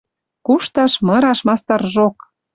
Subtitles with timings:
[0.45, 2.15] Кушташ, мыраш мастаржок.